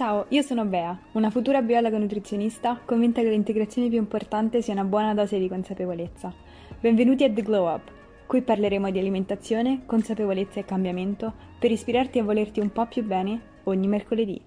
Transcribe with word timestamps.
Ciao, 0.00 0.24
io 0.28 0.40
sono 0.40 0.64
Bea, 0.64 0.98
una 1.12 1.28
futura 1.28 1.60
biologa 1.60 1.98
nutrizionista 1.98 2.80
convinta 2.86 3.20
che 3.20 3.28
l'integrazione 3.28 3.90
più 3.90 3.98
importante 3.98 4.62
sia 4.62 4.72
una 4.72 4.84
buona 4.84 5.12
dose 5.12 5.38
di 5.38 5.46
consapevolezza. 5.46 6.32
Benvenuti 6.80 7.22
a 7.24 7.30
The 7.30 7.42
Glow 7.42 7.70
Up. 7.70 7.90
Qui 8.24 8.40
parleremo 8.40 8.90
di 8.90 8.98
alimentazione, 8.98 9.82
consapevolezza 9.84 10.58
e 10.58 10.64
cambiamento 10.64 11.34
per 11.58 11.70
ispirarti 11.70 12.18
a 12.18 12.24
volerti 12.24 12.60
un 12.60 12.72
po' 12.72 12.86
più 12.86 13.04
bene 13.04 13.40
ogni 13.64 13.88
mercoledì. 13.88 14.40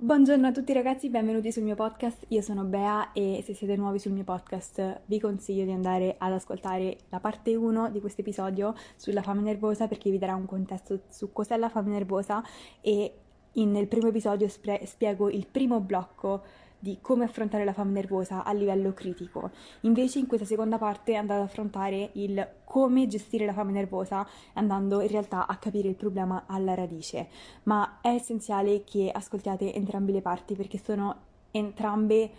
Buongiorno 0.00 0.46
a 0.46 0.52
tutti 0.52 0.72
ragazzi, 0.72 1.08
benvenuti 1.08 1.50
sul 1.50 1.64
mio 1.64 1.74
podcast. 1.74 2.26
Io 2.28 2.40
sono 2.40 2.62
Bea 2.62 3.10
e 3.10 3.42
se 3.44 3.52
siete 3.52 3.74
nuovi 3.74 3.98
sul 3.98 4.12
mio 4.12 4.22
podcast 4.22 5.00
vi 5.06 5.18
consiglio 5.18 5.64
di 5.64 5.72
andare 5.72 6.14
ad 6.18 6.30
ascoltare 6.30 6.98
la 7.08 7.18
parte 7.18 7.56
1 7.56 7.90
di 7.90 7.98
questo 7.98 8.20
episodio 8.20 8.76
sulla 8.94 9.22
fame 9.22 9.40
nervosa 9.40 9.88
perché 9.88 10.08
vi 10.12 10.18
darà 10.18 10.36
un 10.36 10.46
contesto 10.46 11.00
su 11.08 11.32
cos'è 11.32 11.56
la 11.56 11.68
fame 11.68 11.90
nervosa 11.90 12.44
e 12.80 13.12
in, 13.54 13.72
nel 13.72 13.88
primo 13.88 14.06
episodio 14.06 14.46
spre- 14.46 14.86
spiego 14.86 15.28
il 15.30 15.48
primo 15.50 15.80
blocco 15.80 16.44
di 16.78 16.98
come 17.00 17.24
affrontare 17.24 17.64
la 17.64 17.72
fame 17.72 17.92
nervosa 17.92 18.44
a 18.44 18.52
livello 18.52 18.92
critico. 18.92 19.50
Invece 19.80 20.18
in 20.18 20.26
questa 20.26 20.46
seconda 20.46 20.78
parte 20.78 21.14
andrò 21.14 21.36
ad 21.36 21.42
affrontare 21.42 22.10
il 22.14 22.46
come 22.64 23.06
gestire 23.06 23.46
la 23.46 23.52
fame 23.52 23.72
nervosa 23.72 24.26
andando 24.54 25.00
in 25.00 25.08
realtà 25.08 25.46
a 25.46 25.56
capire 25.56 25.88
il 25.88 25.96
problema 25.96 26.44
alla 26.46 26.74
radice. 26.74 27.28
Ma 27.64 27.98
è 28.00 28.08
essenziale 28.08 28.84
che 28.84 29.10
ascoltiate 29.12 29.74
entrambe 29.74 30.12
le 30.12 30.22
parti 30.22 30.54
perché 30.54 30.78
sono 30.78 31.16
entrambe 31.50 32.30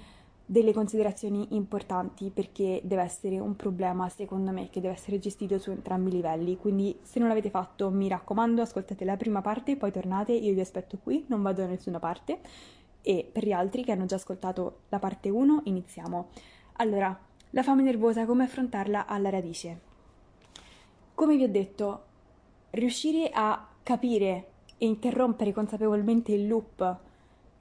delle 0.50 0.74
considerazioni 0.74 1.50
importanti 1.52 2.32
perché 2.32 2.82
deve 2.84 3.04
essere 3.04 3.38
un 3.38 3.56
problema 3.56 4.10
secondo 4.10 4.50
me 4.50 4.72
che 4.72 4.82
deve 4.82 4.96
essere 4.96 5.20
gestito 5.20 5.60
su 5.60 5.70
entrambi 5.70 6.10
i 6.10 6.14
livelli 6.14 6.58
quindi 6.58 6.98
se 7.04 7.20
non 7.20 7.28
l'avete 7.28 7.52
fatto 7.52 7.92
mi 7.92 8.08
raccomando 8.08 8.64
ascoltate 8.64 9.06
la 9.06 9.16
prima 9.16 9.42
parte 9.42 9.78
poi 9.78 9.92
tornate 9.92 10.32
io 10.32 10.52
vi 10.56 10.60
aspetto 10.60 10.98
qui 10.98 11.24
non 11.28 11.44
vado 11.44 11.62
da 11.62 11.68
nessuna 11.68 12.00
parte 12.00 12.40
e 13.02 13.30
per 13.32 13.46
gli 13.46 13.52
altri 13.52 13.84
che 13.84 13.92
hanno 13.92 14.06
già 14.06 14.16
ascoltato 14.16 14.82
la 14.90 15.00
parte 15.00 15.30
1 15.30 15.62
iniziamo. 15.66 16.30
Allora, 16.74 17.18
la 17.52 17.64
fame 17.64 17.82
nervosa, 17.82 18.26
come 18.26 18.44
affrontarla 18.44 19.08
alla 19.08 19.30
radice? 19.30 19.80
Come 21.16 21.36
vi 21.36 21.44
ho 21.44 21.50
detto, 21.50 22.04
riuscire 22.72 23.30
a 23.34 23.68
capire 23.84 24.52
e 24.78 24.86
interrompere 24.86 25.52
consapevolmente 25.52 26.32
il 26.32 26.48
loop 26.48 27.00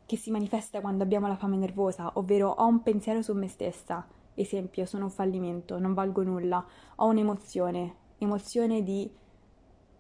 che 0.07 0.17
si 0.17 0.31
manifesta 0.31 0.81
quando 0.81 1.03
abbiamo 1.03 1.27
la 1.27 1.37
fame 1.37 1.57
nervosa, 1.57 2.13
ovvero 2.15 2.49
ho 2.49 2.67
un 2.67 2.83
pensiero 2.83 3.21
su 3.23 3.35
me 3.35 3.49
stessa, 3.49 4.07
esempio, 4.35 4.87
sono 4.87 5.05
un 5.05 5.11
fallimento, 5.11 5.79
non 5.79 5.95
valgo 5.95 6.23
nulla, 6.23 6.65
ho 6.97 7.07
un'emozione, 7.07 7.95
emozione 8.19 8.83
di 8.83 9.11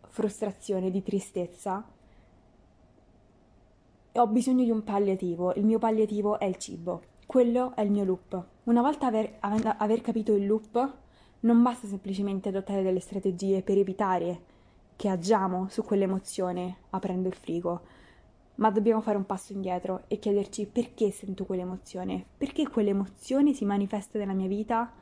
frustrazione, 0.06 0.90
di 0.90 1.02
tristezza, 1.02 1.84
ho 4.20 4.26
bisogno 4.26 4.64
di 4.64 4.70
un 4.72 4.82
palliativo, 4.82 5.54
il 5.54 5.64
mio 5.64 5.78
palliativo 5.78 6.40
è 6.40 6.44
il 6.44 6.56
cibo, 6.56 7.02
quello 7.24 7.76
è 7.76 7.82
il 7.82 7.92
mio 7.92 8.02
loop. 8.02 8.44
Una 8.64 8.82
volta 8.82 9.06
aver, 9.06 9.36
aver 9.40 10.00
capito 10.00 10.34
il 10.34 10.44
loop, 10.44 10.94
non 11.40 11.62
basta 11.62 11.86
semplicemente 11.86 12.48
adottare 12.48 12.82
delle 12.82 12.98
strategie 12.98 13.62
per 13.62 13.78
evitare 13.78 14.42
che 14.96 15.08
agiamo 15.08 15.68
su 15.68 15.84
quell'emozione 15.84 16.78
aprendo 16.90 17.28
il 17.28 17.34
frigo, 17.34 17.80
ma 18.56 18.72
dobbiamo 18.72 19.00
fare 19.00 19.16
un 19.16 19.24
passo 19.24 19.52
indietro 19.52 20.02
e 20.08 20.18
chiederci 20.18 20.66
perché 20.66 21.12
sento 21.12 21.44
quell'emozione, 21.44 22.24
perché 22.36 22.68
quell'emozione 22.68 23.52
si 23.52 23.64
manifesta 23.64 24.18
nella 24.18 24.32
mia 24.32 24.48
vita 24.48 24.92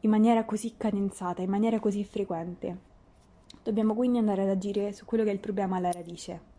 in 0.00 0.08
maniera 0.08 0.46
così 0.46 0.74
cadenzata, 0.78 1.42
in 1.42 1.50
maniera 1.50 1.78
così 1.78 2.02
frequente. 2.04 2.78
Dobbiamo 3.62 3.94
quindi 3.94 4.16
andare 4.16 4.44
ad 4.44 4.48
agire 4.48 4.94
su 4.94 5.04
quello 5.04 5.24
che 5.24 5.30
è 5.30 5.34
il 5.34 5.40
problema 5.40 5.76
alla 5.76 5.92
radice. 5.92 6.52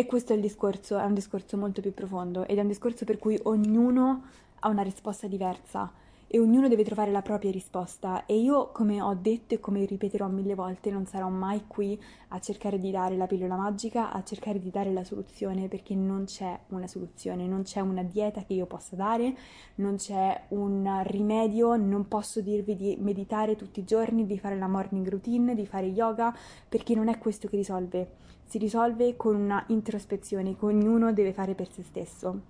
E 0.00 0.06
questo 0.06 0.32
è 0.32 0.36
il 0.36 0.40
discorso, 0.40 0.96
è 0.96 1.04
un 1.04 1.12
discorso 1.12 1.58
molto 1.58 1.82
più 1.82 1.92
profondo 1.92 2.46
ed 2.46 2.56
è 2.56 2.62
un 2.62 2.68
discorso 2.68 3.04
per 3.04 3.18
cui 3.18 3.38
ognuno 3.42 4.22
ha 4.60 4.68
una 4.70 4.80
risposta 4.80 5.26
diversa 5.26 5.92
e 6.26 6.38
ognuno 6.38 6.68
deve 6.68 6.84
trovare 6.84 7.10
la 7.10 7.20
propria 7.20 7.50
risposta. 7.50 8.24
E 8.24 8.38
io 8.38 8.70
come 8.72 9.02
ho 9.02 9.12
detto 9.12 9.52
e 9.52 9.60
come 9.60 9.84
ripeterò 9.84 10.26
mille 10.28 10.54
volte 10.54 10.90
non 10.90 11.04
sarò 11.04 11.28
mai 11.28 11.64
qui 11.66 12.00
a 12.28 12.40
cercare 12.40 12.78
di 12.78 12.90
dare 12.90 13.14
la 13.18 13.26
pillola 13.26 13.56
magica, 13.56 14.10
a 14.10 14.22
cercare 14.22 14.58
di 14.58 14.70
dare 14.70 14.90
la 14.90 15.04
soluzione 15.04 15.68
perché 15.68 15.94
non 15.94 16.24
c'è 16.24 16.58
una 16.68 16.86
soluzione, 16.86 17.46
non 17.46 17.64
c'è 17.64 17.80
una 17.80 18.02
dieta 18.02 18.42
che 18.44 18.54
io 18.54 18.64
possa 18.64 18.96
dare, 18.96 19.36
non 19.74 19.96
c'è 19.96 20.44
un 20.48 21.02
rimedio, 21.04 21.76
non 21.76 22.08
posso 22.08 22.40
dirvi 22.40 22.74
di 22.74 22.96
meditare 22.98 23.54
tutti 23.54 23.80
i 23.80 23.84
giorni, 23.84 24.24
di 24.24 24.38
fare 24.38 24.56
la 24.56 24.66
morning 24.66 25.06
routine, 25.06 25.54
di 25.54 25.66
fare 25.66 25.88
yoga 25.88 26.34
perché 26.66 26.94
non 26.94 27.08
è 27.08 27.18
questo 27.18 27.48
che 27.48 27.56
risolve 27.56 28.29
si 28.50 28.58
risolve 28.58 29.16
con 29.16 29.36
una 29.36 29.62
introspezione 29.68 30.56
che 30.56 30.64
ognuno 30.64 31.12
deve 31.12 31.32
fare 31.32 31.54
per 31.54 31.70
se 31.70 31.84
stesso 31.84 32.40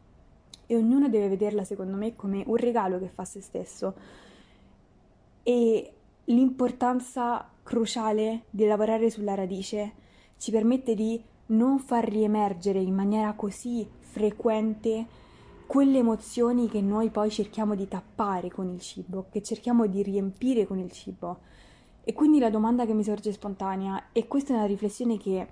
e 0.65 0.75
ognuno 0.75 1.11
deve 1.11 1.29
vederla 1.29 1.63
secondo 1.63 1.95
me 1.95 2.17
come 2.17 2.43
un 2.47 2.57
regalo 2.57 2.99
che 2.99 3.09
fa 3.09 3.21
a 3.21 3.27
se 3.27 3.43
stesso 3.43 3.95
e 5.43 5.93
l'importanza 6.25 7.47
cruciale 7.63 8.45
di 8.49 8.65
lavorare 8.65 9.11
sulla 9.11 9.35
radice 9.35 9.93
ci 10.39 10.51
permette 10.51 10.95
di 10.95 11.23
non 11.49 11.79
far 11.79 12.09
riemergere 12.09 12.79
in 12.79 12.95
maniera 12.95 13.35
così 13.35 13.87
frequente 13.99 15.07
quelle 15.67 15.99
emozioni 15.99 16.67
che 16.71 16.81
noi 16.81 17.11
poi 17.11 17.29
cerchiamo 17.31 17.75
di 17.75 17.87
tappare 17.87 18.51
con 18.51 18.71
il 18.71 18.81
cibo, 18.81 19.27
che 19.31 19.43
cerchiamo 19.43 19.87
di 19.87 20.03
riempire 20.03 20.67
con 20.67 20.79
il 20.79 20.91
cibo. 20.91 21.41
E 22.03 22.13
quindi 22.13 22.39
la 22.39 22.51
domanda 22.51 22.87
che 22.87 22.95
mi 22.95 23.05
sorge 23.05 23.31
spontanea, 23.31 24.07
e 24.13 24.27
questa 24.27 24.55
è 24.55 24.57
una 24.57 24.65
riflessione 24.65 25.17
che 25.17 25.47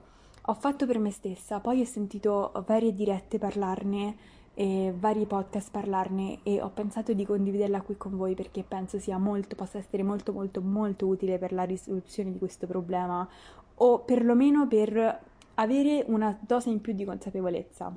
ho 0.50 0.54
fatto 0.54 0.86
per 0.86 0.98
me 0.98 1.10
stessa, 1.10 1.60
poi 1.60 1.82
ho 1.82 1.84
sentito 1.84 2.53
varie 2.66 2.94
dirette 2.94 3.38
parlarne 3.38 4.16
e 4.54 4.94
vari 4.98 5.26
podcast 5.26 5.70
parlarne 5.70 6.41
e 6.42 6.62
ho 6.62 6.70
pensato 6.70 7.12
di 7.12 7.26
condividerla 7.26 7.82
qui 7.82 7.98
con 7.98 8.16
voi 8.16 8.34
perché 8.34 8.64
penso 8.66 8.98
sia 8.98 9.19
molto, 9.19 9.54
possa 9.56 9.76
essere 9.76 10.03
molto 10.03 10.32
molto 10.32 10.62
molto 10.62 11.06
utile 11.06 11.37
per 11.38 11.53
la 11.53 11.64
risoluzione 11.64 12.32
di 12.32 12.38
questo 12.38 12.66
problema 12.66 13.28
o 13.75 13.98
perlomeno 14.00 14.66
per 14.66 15.20
avere 15.54 16.04
una 16.08 16.37
dose 16.41 16.70
in 16.70 16.81
più 16.81 16.94
di 16.94 17.04
consapevolezza. 17.04 17.94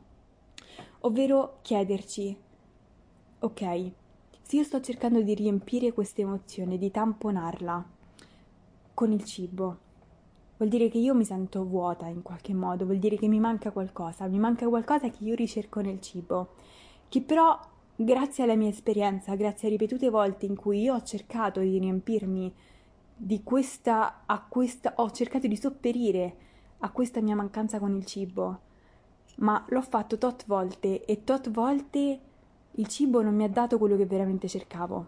Ovvero 1.04 1.60
chiederci, 1.62 2.36
ok, 3.40 3.92
se 4.42 4.58
io 4.58 4.64
sto 4.64 4.82
cercando 4.82 5.22
di 5.22 5.34
riempire 5.36 5.94
questa 5.94 6.20
emozione, 6.20 6.78
di 6.78 6.92
tamponarla 6.92 7.86
con 8.94 9.14
il 9.14 9.24
cibo, 9.24 9.90
vuol 10.62 10.70
dire 10.70 10.90
che 10.90 11.00
io 11.00 11.16
mi 11.16 11.26
sento 11.26 11.66
vuota 11.66 12.06
in 12.06 12.22
qualche 12.22 12.54
modo, 12.54 12.86
vuol 12.86 13.00
dire 13.00 13.18
che 13.18 13.28
mi 13.28 13.40
manca 13.40 13.72
qualcosa, 13.72 14.28
mi 14.28 14.38
manca 14.38 14.68
qualcosa 14.68 15.10
che 15.10 15.24
io 15.24 15.34
ricerco 15.34 15.82
nel 15.82 16.00
cibo, 16.00 16.50
che 17.10 17.24
però 17.24 17.60
grazie 17.96 18.44
alla 18.44 18.56
mia 18.56 18.70
esperienza, 18.70 19.34
grazie 19.34 19.68
a 19.68 19.72
ripetute 19.72 20.12
volte 20.12 20.46
in 20.46 20.56
cui 20.56 20.82
io 20.82 20.94
ho 20.94 21.02
cercato 21.02 21.62
di 21.62 21.80
riempirmi 21.80 22.54
di 23.16 23.42
questa, 23.42 24.22
a 24.28 24.46
questa, 24.48 24.94
ho 24.98 25.10
cercato 25.10 25.48
di 25.48 25.56
sopperire 25.56 26.36
a 26.78 26.92
questa 26.92 27.22
mia 27.22 27.36
mancanza 27.36 27.80
con 27.80 27.96
il 27.96 28.06
cibo, 28.06 28.60
ma 29.38 29.66
l'ho 29.68 29.82
fatto 29.82 30.20
tot 30.20 30.46
volte 30.46 31.06
e 31.06 31.24
tot 31.24 31.50
volte 31.50 32.20
il 32.70 32.88
cibo 32.88 33.24
non 33.24 33.34
mi 33.34 33.46
ha 33.46 33.50
dato 33.50 33.80
quello 33.80 33.98
che 33.98 34.06
veramente 34.06 34.48
cercavo. 34.48 35.08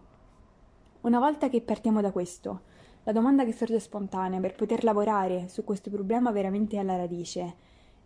Una 1.02 1.20
volta 1.20 1.48
che 1.48 1.62
partiamo 1.62 2.02
da 2.02 2.12
questo, 2.12 2.72
la 3.04 3.12
domanda 3.12 3.44
che 3.44 3.52
sorge 3.52 3.80
spontanea 3.80 4.40
per 4.40 4.56
poter 4.56 4.84
lavorare 4.84 5.48
su 5.50 5.64
questo 5.64 5.90
problema 5.90 6.32
veramente 6.32 6.78
alla 6.78 6.96
radice 6.96 7.56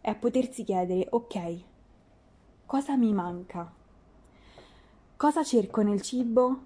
è 0.01 0.15
potersi 0.15 0.63
chiedere, 0.63 1.07
ok, 1.09 1.57
cosa 2.65 2.95
mi 2.95 3.13
manca? 3.13 3.71
Cosa 5.15 5.43
cerco 5.43 5.81
nel 5.81 6.01
cibo 6.01 6.59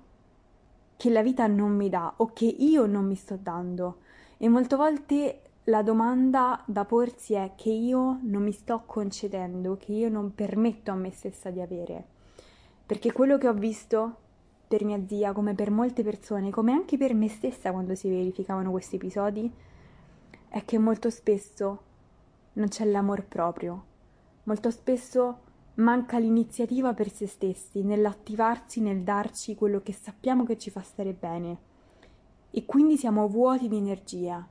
che 0.96 1.10
la 1.10 1.22
vita 1.22 1.48
non 1.48 1.76
mi 1.76 1.90
dà 1.90 2.14
o 2.18 2.32
che 2.32 2.46
io 2.46 2.86
non 2.86 3.06
mi 3.06 3.16
sto 3.16 3.38
dando? 3.42 3.98
E 4.38 4.48
molte 4.48 4.76
volte 4.76 5.42
la 5.66 5.82
domanda 5.84 6.64
da 6.66 6.86
porsi 6.86 7.34
è 7.34 7.52
che 7.56 7.70
io 7.70 8.20
non 8.22 8.44
mi 8.44 8.52
sto 8.52 8.84
concedendo, 8.86 9.78
che 9.78 9.92
io 9.92 10.10
non 10.10 10.34
permetto 10.34 10.92
a 10.92 10.96
me 10.96 11.12
stessa 11.12 11.50
di 11.50 11.62
avere. 11.62 12.06
Perché 12.86 13.12
quello 13.12 13.38
che 13.38 13.48
ho 13.48 13.54
visto 13.54 14.16
per 14.72 14.86
mia 14.86 15.06
zia, 15.06 15.34
come 15.34 15.54
per 15.54 15.70
molte 15.70 16.02
persone, 16.02 16.50
come 16.50 16.72
anche 16.72 16.96
per 16.96 17.14
me 17.14 17.28
stessa 17.28 17.74
quando 17.74 17.94
si 17.94 18.08
verificavano 18.08 18.72
questi 18.72 18.96
episodi, 18.96 19.52
è 20.48 20.64
che 20.64 20.78
molto 20.78 21.10
spesso 21.10 21.82
non 22.54 22.70
c'è 22.70 22.86
l'amor 22.86 23.26
proprio, 23.26 23.84
molto 24.44 24.72
spesso 24.72 25.40
manca 25.76 26.20
l'iniziativa 26.20 26.94
per 26.94 27.12
se 27.12 27.28
stessi, 27.28 27.84
nell'attivarsi, 27.84 28.80
nel 28.80 29.02
darci 29.02 29.56
quello 29.56 29.82
che 29.82 29.92
sappiamo 29.92 30.46
che 30.46 30.58
ci 30.58 30.70
fa 30.70 30.82
stare 30.82 31.12
bene. 31.12 31.58
E 32.50 32.64
quindi 32.64 32.96
siamo 32.96 33.28
vuoti 33.28 33.68
di 33.68 33.76
energia. 33.76 34.48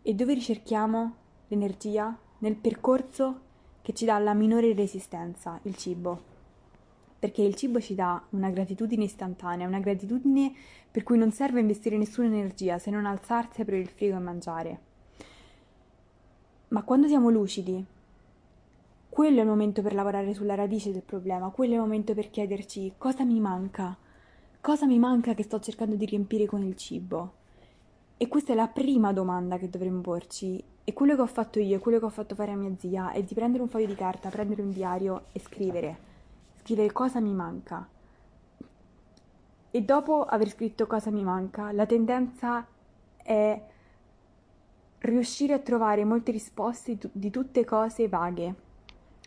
E 0.00 0.14
dove 0.14 0.32
ricerchiamo 0.32 1.14
l'energia? 1.48 2.16
Nel 2.38 2.56
percorso 2.56 3.40
che 3.82 3.92
ci 3.92 4.06
dà 4.06 4.18
la 4.18 4.32
minore 4.32 4.72
resistenza, 4.72 5.58
il 5.64 5.76
cibo 5.76 6.32
perché 7.24 7.40
il 7.40 7.54
cibo 7.54 7.80
ci 7.80 7.94
dà 7.94 8.22
una 8.32 8.50
gratitudine 8.50 9.04
istantanea, 9.04 9.66
una 9.66 9.78
gratitudine 9.78 10.52
per 10.90 11.04
cui 11.04 11.16
non 11.16 11.32
serve 11.32 11.58
investire 11.58 11.96
nessuna 11.96 12.26
energia 12.26 12.78
se 12.78 12.90
non 12.90 13.06
alzarsi, 13.06 13.62
aprire 13.62 13.80
il 13.80 13.88
frigo 13.88 14.16
e 14.16 14.18
mangiare. 14.18 14.80
Ma 16.68 16.82
quando 16.82 17.08
siamo 17.08 17.30
lucidi, 17.30 17.82
quello 19.08 19.38
è 19.38 19.40
il 19.40 19.48
momento 19.48 19.80
per 19.80 19.94
lavorare 19.94 20.34
sulla 20.34 20.54
radice 20.54 20.92
del 20.92 21.00
problema, 21.00 21.48
quello 21.48 21.72
è 21.72 21.76
il 21.76 21.80
momento 21.80 22.12
per 22.12 22.28
chiederci 22.28 22.92
cosa 22.98 23.24
mi 23.24 23.40
manca, 23.40 23.96
cosa 24.60 24.84
mi 24.84 24.98
manca 24.98 25.32
che 25.32 25.44
sto 25.44 25.58
cercando 25.60 25.94
di 25.94 26.04
riempire 26.04 26.44
con 26.44 26.62
il 26.62 26.76
cibo. 26.76 27.32
E 28.18 28.28
questa 28.28 28.52
è 28.52 28.54
la 28.54 28.68
prima 28.68 29.14
domanda 29.14 29.56
che 29.56 29.70
dovremmo 29.70 30.02
porci. 30.02 30.62
E 30.84 30.92
quello 30.92 31.14
che 31.14 31.22
ho 31.22 31.26
fatto 31.26 31.58
io, 31.58 31.78
quello 31.78 31.98
che 31.98 32.04
ho 32.04 32.10
fatto 32.10 32.34
fare 32.34 32.52
a 32.52 32.56
mia 32.56 32.76
zia, 32.76 33.12
è 33.12 33.22
di 33.22 33.32
prendere 33.32 33.62
un 33.62 33.70
foglio 33.70 33.86
di 33.86 33.94
carta, 33.94 34.28
prendere 34.28 34.60
un 34.60 34.72
diario 34.72 35.22
e 35.32 35.40
scrivere. 35.40 36.12
Scrivere 36.64 36.92
cosa 36.92 37.20
mi 37.20 37.34
manca. 37.34 37.86
E 39.70 39.82
dopo 39.82 40.24
aver 40.24 40.48
scritto 40.48 40.86
cosa 40.86 41.10
mi 41.10 41.22
manca, 41.22 41.72
la 41.72 41.84
tendenza 41.84 42.66
è 43.16 43.62
riuscire 45.00 45.52
a 45.52 45.58
trovare 45.58 46.06
molte 46.06 46.32
risposte 46.32 46.96
di 47.12 47.28
tutte 47.28 47.66
cose 47.66 48.08
vaghe 48.08 48.54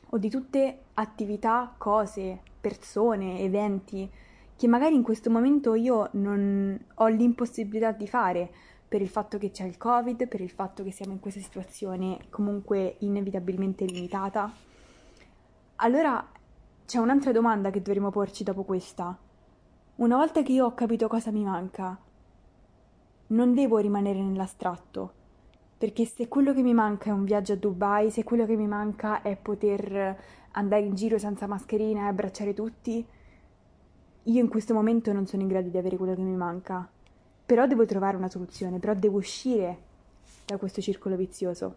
o 0.09 0.17
di 0.17 0.31
tutte 0.31 0.79
attività, 0.95 1.75
cose, 1.77 2.41
persone, 2.59 3.41
eventi 3.41 4.09
che 4.55 4.67
magari 4.67 4.95
in 4.95 5.03
questo 5.03 5.29
momento 5.29 5.75
io 5.75 6.09
non 6.13 6.85
ho 6.95 7.05
l'impossibilità 7.05 7.91
di 7.91 8.07
fare 8.07 8.49
per 8.87 9.03
il 9.03 9.09
fatto 9.09 9.37
che 9.37 9.51
c'è 9.51 9.65
il 9.65 9.77
Covid, 9.77 10.27
per 10.27 10.41
il 10.41 10.49
fatto 10.49 10.83
che 10.83 10.91
siamo 10.91 11.11
in 11.11 11.19
questa 11.19 11.41
situazione 11.41 12.17
comunque 12.31 12.95
inevitabilmente 13.01 13.85
limitata. 13.85 14.51
Allora 15.75 16.31
c'è 16.87 16.97
un'altra 16.97 17.31
domanda 17.31 17.69
che 17.69 17.83
dovremo 17.83 18.09
porci 18.09 18.43
dopo 18.43 18.63
questa. 18.63 19.15
Una 19.97 20.15
volta 20.15 20.41
che 20.41 20.53
io 20.53 20.65
ho 20.65 20.73
capito 20.73 21.07
cosa 21.07 21.29
mi 21.29 21.43
manca, 21.43 21.95
non 23.27 23.53
devo 23.53 23.77
rimanere 23.77 24.21
nell'astratto, 24.21 25.11
perché 25.77 26.05
se 26.05 26.27
quello 26.27 26.53
che 26.53 26.63
mi 26.63 26.73
manca 26.73 27.09
è 27.09 27.13
un 27.13 27.25
viaggio 27.25 27.53
a 27.53 27.57
Dubai, 27.57 28.09
se 28.09 28.23
quello 28.23 28.45
che 28.45 28.55
mi 28.55 28.67
manca 28.67 29.21
è 29.21 29.35
poter 29.35 30.17
andare 30.51 30.81
in 30.83 30.95
giro 30.95 31.19
senza 31.19 31.45
mascherina 31.45 32.05
e 32.05 32.07
abbracciare 32.07 32.55
tutti, 32.55 33.05
io 34.23 34.41
in 34.41 34.47
questo 34.47 34.73
momento 34.73 35.13
non 35.13 35.27
sono 35.27 35.43
in 35.43 35.47
grado 35.49 35.69
di 35.69 35.77
avere 35.77 35.97
quello 35.97 36.15
che 36.15 36.21
mi 36.21 36.35
manca 36.35 36.89
però 37.47 37.65
devo 37.65 37.85
trovare 37.85 38.17
una 38.17 38.29
soluzione, 38.29 38.77
però 38.77 38.93
devo 38.93 39.19
uscire 39.19 39.77
da 40.45 40.57
questo 40.57 40.81
circolo 40.81 41.15
vizioso. 41.15 41.75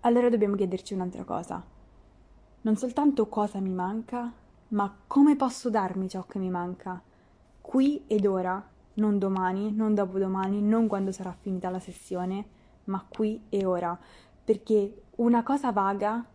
Allora 0.00 0.30
dobbiamo 0.30 0.56
chiederci 0.56 0.94
un'altra 0.94 1.22
cosa. 1.22 1.62
Non 2.66 2.74
soltanto 2.74 3.28
cosa 3.28 3.60
mi 3.60 3.72
manca, 3.72 4.28
ma 4.70 4.92
come 5.06 5.36
posso 5.36 5.70
darmi 5.70 6.08
ciò 6.08 6.24
che 6.26 6.40
mi 6.40 6.50
manca, 6.50 7.00
qui 7.60 8.02
ed 8.08 8.26
ora, 8.26 8.60
non 8.94 9.20
domani, 9.20 9.72
non 9.72 9.94
dopodomani, 9.94 10.60
non 10.60 10.88
quando 10.88 11.12
sarà 11.12 11.30
finita 11.30 11.70
la 11.70 11.78
sessione, 11.78 12.44
ma 12.86 13.06
qui 13.08 13.44
e 13.50 13.64
ora, 13.64 13.96
perché 14.42 15.02
una 15.18 15.44
cosa 15.44 15.70
vaga, 15.70 16.26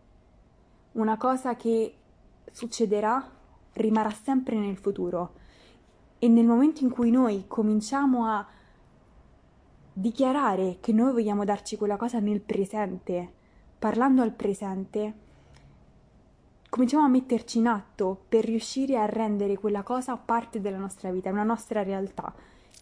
una 0.94 1.18
cosa 1.18 1.58
che 1.58 1.96
succederà, 2.50 3.30
rimarrà 3.74 4.12
sempre 4.12 4.58
nel 4.58 4.78
futuro. 4.78 5.34
E 6.18 6.30
nel 6.30 6.46
momento 6.46 6.82
in 6.82 6.92
cui 6.92 7.12
noi 7.12 7.44
cominciamo 7.46 8.26
a 8.28 8.48
dichiarare 9.92 10.78
che 10.80 10.94
noi 10.94 11.12
vogliamo 11.12 11.44
darci 11.44 11.76
quella 11.76 11.98
cosa 11.98 12.20
nel 12.20 12.40
presente, 12.40 13.34
parlando 13.78 14.22
al 14.22 14.32
presente, 14.32 15.28
cominciamo 16.72 17.04
a 17.04 17.10
metterci 17.10 17.58
in 17.58 17.68
atto 17.68 18.24
per 18.30 18.46
riuscire 18.46 18.98
a 18.98 19.06
rendere 19.06 19.58
quella 19.58 19.84
cosa 19.84 20.16
parte 20.16 20.62
della 20.62 20.78
nostra 20.78 21.12
vita, 21.12 21.30
una 21.30 21.44
nostra 21.44 21.84
realtà, 21.84 22.34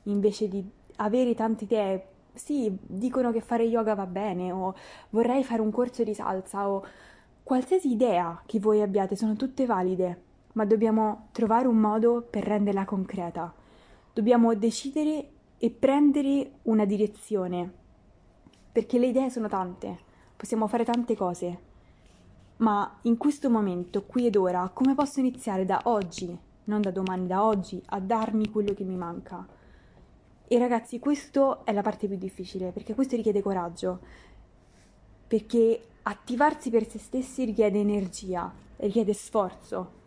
invece 0.04 0.48
di 0.48 0.64
avere 0.98 1.34
tante 1.34 1.64
idee. 1.64 2.08
Sì, 2.34 2.78
dicono 2.80 3.32
che 3.32 3.42
fare 3.42 3.64
yoga 3.64 3.96
va 3.96 4.06
bene, 4.06 4.52
o 4.52 4.76
vorrei 5.10 5.44
fare 5.44 5.62
un 5.62 5.72
corso 5.72 6.04
di 6.04 6.14
salsa, 6.14 6.70
o 6.70 6.86
qualsiasi 7.42 7.92
idea 7.92 8.44
che 8.46 8.60
voi 8.60 8.84
abbiate, 8.84 9.16
sono 9.16 9.36
tutte 9.36 9.66
valide 9.66 10.28
ma 10.54 10.66
dobbiamo 10.66 11.30
trovare 11.32 11.68
un 11.68 11.78
modo 11.78 12.26
per 12.28 12.44
renderla 12.44 12.86
concreta. 12.86 13.54
Dobbiamo 14.14 14.54
decidere 14.56 15.30
e 15.58 15.70
prendere 15.70 16.52
una 16.64 16.86
direzione, 16.86 17.72
perché 18.72 18.98
le 18.98 19.08
idee 19.08 19.30
sono 19.30 19.48
tante, 19.48 20.00
possiamo 20.36 20.68
fare 20.68 20.84
tante 20.84 21.16
cose, 21.16 21.60
ma 22.60 23.00
in 23.04 23.18
questo 23.18 23.50
momento, 23.50 24.04
qui 24.04 24.26
ed 24.26 24.36
ora, 24.36 24.70
come 24.74 24.96
posso 24.96 25.20
iniziare 25.20 25.66
da 25.66 25.82
oggi, 25.86 26.38
non 26.66 26.82
da 26.82 26.92
domani, 26.92 27.28
da 27.28 27.44
oggi, 27.44 27.82
a 27.88 28.00
darmi 28.00 28.50
quello 28.50 28.74
che 28.74 28.84
mi 28.84 28.96
manca? 28.96 29.48
E 30.48 30.58
ragazzi, 30.58 31.00
questo 31.00 31.66
è 31.66 31.72
la 31.72 31.82
parte 31.82 32.08
più 32.08 32.18
difficile, 32.18 32.72
perché 32.72 32.96
questo 32.96 33.16
richiede 33.16 33.42
coraggio, 33.42 34.00
perché 35.28 35.82
attivarsi 36.04 36.70
per 36.70 36.88
se 36.88 37.00
stessi 37.00 37.46
richiede 37.46 37.80
energia, 37.80 38.52
richiede 38.78 39.14
sforzo, 39.14 39.98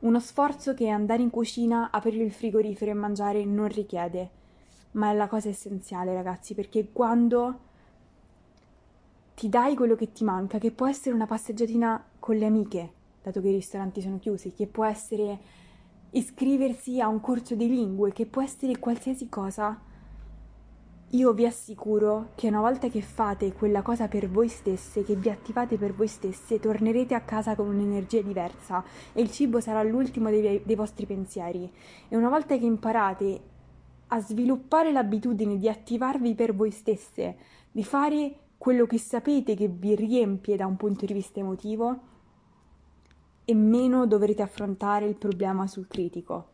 uno 0.00 0.18
sforzo 0.20 0.74
che 0.74 0.88
andare 0.88 1.22
in 1.22 1.30
cucina, 1.30 1.90
aprire 1.90 2.24
il 2.24 2.32
frigorifero 2.32 2.90
e 2.90 2.94
mangiare 2.94 3.44
non 3.44 3.68
richiede, 3.68 4.30
ma 4.92 5.10
è 5.10 5.14
la 5.14 5.28
cosa 5.28 5.50
essenziale, 5.50 6.14
ragazzi, 6.14 6.54
perché 6.54 6.90
quando 6.90 7.60
ti 9.36 9.50
dai 9.50 9.74
quello 9.76 9.96
che 9.96 10.12
ti 10.12 10.24
manca, 10.24 10.56
che 10.56 10.70
può 10.70 10.88
essere 10.88 11.14
una 11.14 11.26
passeggiatina 11.26 12.02
con 12.18 12.36
le 12.36 12.46
amiche, 12.46 12.92
dato 13.22 13.42
che 13.42 13.48
i 13.48 13.52
ristoranti 13.52 14.00
sono 14.00 14.18
chiusi, 14.18 14.54
che 14.54 14.66
può 14.66 14.86
essere 14.86 15.38
iscriversi 16.12 17.02
a 17.02 17.08
un 17.08 17.20
corso 17.20 17.54
di 17.54 17.68
lingue, 17.68 18.12
che 18.12 18.24
può 18.24 18.42
essere 18.42 18.78
qualsiasi 18.78 19.28
cosa, 19.28 19.78
io 21.10 21.34
vi 21.34 21.44
assicuro 21.44 22.30
che 22.34 22.48
una 22.48 22.60
volta 22.60 22.88
che 22.88 23.02
fate 23.02 23.52
quella 23.52 23.82
cosa 23.82 24.08
per 24.08 24.30
voi 24.30 24.48
stesse, 24.48 25.04
che 25.04 25.16
vi 25.16 25.28
attivate 25.28 25.76
per 25.76 25.92
voi 25.92 26.08
stesse, 26.08 26.58
tornerete 26.58 27.14
a 27.14 27.20
casa 27.20 27.54
con 27.54 27.68
un'energia 27.68 28.22
diversa 28.22 28.82
e 29.12 29.20
il 29.20 29.30
cibo 29.30 29.60
sarà 29.60 29.82
l'ultimo 29.82 30.30
dei, 30.30 30.62
dei 30.64 30.74
vostri 30.74 31.04
pensieri. 31.04 31.70
E 32.08 32.16
una 32.16 32.30
volta 32.30 32.56
che 32.56 32.64
imparate 32.64 33.40
a 34.06 34.20
sviluppare 34.20 34.92
l'abitudine 34.92 35.58
di 35.58 35.68
attivarvi 35.68 36.34
per 36.34 36.54
voi 36.54 36.70
stesse, 36.70 37.36
di 37.70 37.84
fare 37.84 38.45
quello 38.66 38.86
che 38.86 38.98
sapete 38.98 39.54
che 39.54 39.68
vi 39.68 39.94
riempie 39.94 40.56
da 40.56 40.66
un 40.66 40.74
punto 40.74 41.06
di 41.06 41.12
vista 41.12 41.38
emotivo, 41.38 42.00
e 43.44 43.54
meno 43.54 44.08
dovrete 44.08 44.42
affrontare 44.42 45.06
il 45.06 45.14
problema 45.14 45.68
sul 45.68 45.86
critico. 45.86 46.48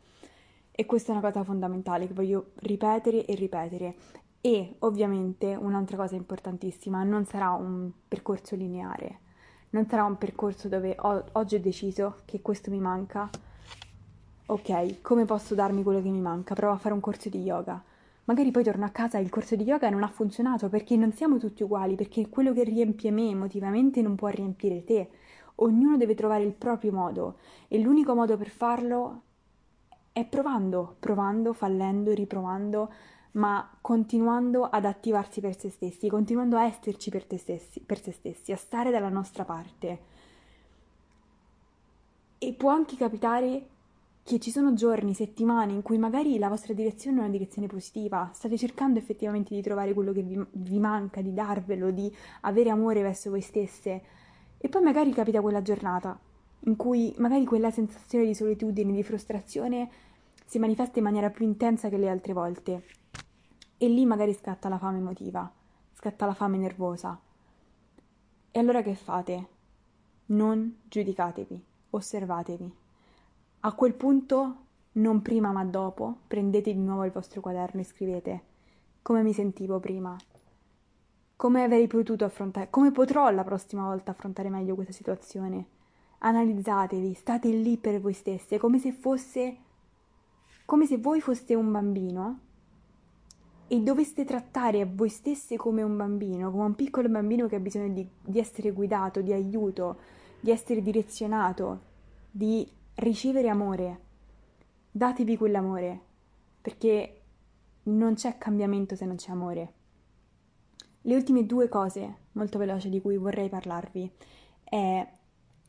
E 0.73 0.85
questa 0.85 1.12
è 1.12 1.17
una 1.17 1.26
cosa 1.26 1.43
fondamentale 1.43 2.06
che 2.06 2.12
voglio 2.12 2.50
ripetere 2.56 3.25
e 3.25 3.35
ripetere. 3.35 3.94
E 4.43 4.75
ovviamente 4.81 5.55
un'altra 5.55 5.97
cosa 5.97 6.14
importantissima, 6.14 7.02
non 7.02 7.25
sarà 7.25 7.52
un 7.52 7.90
percorso 8.07 8.57
lineare, 8.57 9.21
non 9.71 9.87
sarà 9.88 10.04
un 10.04 10.19
percorso 10.19 10.69
dove 10.69 10.95
ho, 10.99 11.25
oggi 11.33 11.54
ho 11.54 11.61
deciso 11.61 12.16
che 12.26 12.42
questo 12.42 12.71
mi 12.71 12.78
manca, 12.78 13.31
ok, 14.45 15.00
come 15.00 15.25
posso 15.25 15.54
darmi 15.54 15.83
quello 15.83 16.02
che 16.02 16.11
mi 16.11 16.21
manca? 16.21 16.52
Provo 16.52 16.75
a 16.75 16.78
fare 16.78 16.92
un 16.92 17.00
corso 17.00 17.31
di 17.31 17.40
yoga. 17.40 17.83
Magari 18.25 18.52
poi 18.52 18.62
torno 18.62 18.85
a 18.85 18.91
casa 18.91 19.19
e 19.19 19.23
il 19.23 19.31
corso 19.31 19.57
di 19.57 19.64
yoga 19.64 19.91
non 19.91 20.05
ha 20.05 20.09
funzionato 20.09 20.69
perché 20.69 20.97
non 20.97 21.12
siamo 21.12 21.38
tutti 21.38 21.64
uguali, 21.64 21.97
perché 21.97 22.29
quello 22.29 22.52
che 22.52 22.62
riempie 22.62 23.11
me 23.11 23.29
emotivamente 23.29 24.00
non 24.00 24.14
può 24.14 24.29
riempire 24.29 24.85
te. 24.85 25.11
Ognuno 25.57 25.97
deve 25.97 26.14
trovare 26.14 26.45
il 26.45 26.55
proprio 26.55 26.93
modo 26.93 27.38
e 27.69 27.81
l'unico 27.81 28.14
modo 28.14 28.37
per 28.37 28.49
farlo 28.49 29.23
è 30.12 30.25
provando, 30.25 30.97
provando, 31.00 31.52
fallendo, 31.52 32.12
riprovando, 32.12 32.93
ma 33.33 33.76
continuando 33.81 34.64
ad 34.64 34.85
attivarsi 34.85 35.41
per 35.41 35.59
se 35.59 35.71
stessi, 35.71 36.09
continuando 36.09 36.57
a 36.57 36.64
esserci 36.64 37.11
per, 37.11 37.25
stessi, 37.37 37.81
per 37.81 38.00
se 38.00 38.12
stessi, 38.12 38.52
a 38.52 38.57
stare 38.57 38.91
dalla 38.91 39.09
nostra 39.09 39.45
parte. 39.45 40.00
E 42.38 42.52
può 42.52 42.71
anche 42.71 42.97
capitare 42.97 43.69
che 44.25 44.38
ci 44.38 44.50
sono 44.50 44.73
giorni, 44.75 45.14
settimane 45.14 45.73
in 45.73 45.83
cui 45.83 45.99
magari 45.99 46.38
la 46.38 46.49
vostra 46.49 46.75
direzione 46.75 47.19
è 47.19 47.21
una 47.21 47.31
direzione 47.31 47.67
positiva, 47.67 48.31
state 48.33 48.57
cercando 48.57 48.99
effettivamente 48.99 49.55
di 49.55 49.62
trovare 49.62 49.93
quello 49.95 50.12
che 50.12 50.23
vi, 50.23 50.41
vi, 50.52 50.79
manca, 50.79 51.21
di 51.21 51.35
darvelo, 51.35 51.91
di 51.91 52.12
avere 52.43 52.71
amore 52.71 53.02
verso 53.02 53.31
voi 53.31 53.41
stesse, 53.41 54.02
e 54.59 54.69
poi 54.69 54.83
magari 54.83 55.12
capita 55.12 55.41
quella 55.41 55.62
giornata 55.62 56.19
in 56.64 56.76
cui 56.76 57.12
magari 57.19 57.45
quella 57.45 57.71
sensazione 57.71 58.25
di 58.25 58.35
solitudine, 58.35 58.93
di 58.93 59.02
frustrazione 59.02 59.91
si 60.47 60.59
manifesta 60.59 60.99
in 60.99 61.05
maniera 61.05 61.31
più 61.31 61.45
intensa 61.45 61.88
che 61.88 61.97
le 61.97 62.09
altre 62.09 62.33
volte 62.33 62.85
e 63.79 63.88
lì 63.88 64.05
magari 64.07 64.33
scatta 64.33 64.69
la 64.69 64.79
fame 64.79 64.99
emotiva, 64.99 65.50
scatta 65.95 66.26
la 66.26 66.35
fame 66.35 66.59
nervosa. 66.59 67.19
E 68.52 68.59
allora 68.59 68.83
che 68.83 68.95
fate? 68.95 69.47
Non 70.26 70.83
giudicatevi, 70.85 71.64
osservatevi. 71.91 72.82
A 73.64 73.75
quel 73.75 73.95
punto, 73.95 74.57
non 74.92 75.23
prima 75.23 75.52
ma 75.52 75.64
dopo, 75.64 76.19
prendete 76.26 76.73
di 76.73 76.81
nuovo 76.81 77.04
il 77.04 77.12
vostro 77.12 77.40
quaderno 77.40 77.81
e 77.81 77.85
scrivete 77.85 78.42
come 79.02 79.23
mi 79.23 79.33
sentivo 79.33 79.78
prima, 79.78 80.16
come 81.37 81.62
avrei 81.62 81.87
potuto 81.87 82.25
affrontare, 82.25 82.71
come 82.71 82.90
potrò 82.90 83.31
la 83.31 83.45
prossima 83.45 83.85
volta 83.85 84.11
affrontare 84.11 84.49
meglio 84.49 84.75
questa 84.75 84.92
situazione. 84.92 85.66
Analizzatevi, 86.19 87.14
state 87.14 87.50
lì 87.50 87.76
per 87.76 88.00
voi 88.00 88.12
stesse, 88.12 88.59
come 88.59 88.78
se 88.78 88.92
fosse 88.92 89.57
come 90.64 90.87
se 90.87 90.99
voi 90.99 91.21
foste 91.21 91.54
un 91.54 91.71
bambino 91.71 92.38
e 93.69 93.81
doveste 93.81 94.25
trattare 94.25 94.85
voi 94.87 95.09
stesse 95.09 95.57
come 95.57 95.83
un 95.83 95.97
bambino, 95.97 96.50
come 96.50 96.64
un 96.64 96.75
piccolo 96.75 97.09
bambino 97.09 97.47
che 97.47 97.57
ha 97.57 97.61
bisogno 97.61 97.92
di, 97.92 98.09
di 98.25 98.38
essere 98.40 98.73
guidato, 98.73 99.21
di 99.21 99.33
aiuto, 99.33 99.99
di 100.40 100.50
essere 100.50 100.83
direzionato, 100.83 101.81
di 102.31 102.69
ricevere 102.96 103.49
amore, 103.49 104.00
datevi 104.90 105.37
quell'amore, 105.37 106.00
perché 106.61 107.20
non 107.84 108.14
c'è 108.14 108.38
cambiamento 108.38 108.94
se 108.94 109.04
non 109.04 109.16
c'è 109.16 109.30
amore. 109.30 109.72
Le 111.02 111.14
ultime 111.14 111.46
due 111.46 111.68
cose 111.68 112.16
molto 112.32 112.58
veloci 112.58 112.88
di 112.88 113.00
cui 113.00 113.16
vorrei 113.16 113.49
parlarvi 113.49 114.11
è 114.62 115.08